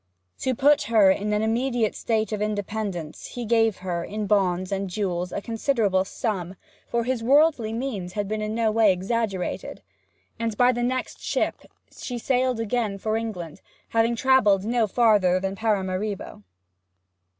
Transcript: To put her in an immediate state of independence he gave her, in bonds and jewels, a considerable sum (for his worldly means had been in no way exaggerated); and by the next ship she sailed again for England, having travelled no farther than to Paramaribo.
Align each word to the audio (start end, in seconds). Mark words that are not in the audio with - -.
To 0.39 0.55
put 0.55 0.81
her 0.85 1.11
in 1.11 1.31
an 1.31 1.43
immediate 1.43 1.93
state 1.93 2.31
of 2.31 2.41
independence 2.41 3.27
he 3.35 3.45
gave 3.45 3.77
her, 3.85 4.03
in 4.03 4.25
bonds 4.25 4.71
and 4.71 4.89
jewels, 4.89 5.31
a 5.31 5.41
considerable 5.41 6.05
sum 6.05 6.55
(for 6.87 7.03
his 7.03 7.21
worldly 7.21 7.71
means 7.71 8.13
had 8.13 8.27
been 8.27 8.41
in 8.41 8.55
no 8.55 8.71
way 8.71 8.91
exaggerated); 8.91 9.83
and 10.39 10.57
by 10.57 10.71
the 10.71 10.81
next 10.81 11.19
ship 11.21 11.61
she 11.95 12.17
sailed 12.17 12.59
again 12.59 12.97
for 12.97 13.15
England, 13.15 13.61
having 13.89 14.15
travelled 14.15 14.65
no 14.65 14.87
farther 14.87 15.39
than 15.39 15.53
to 15.57 15.61
Paramaribo. 15.61 16.41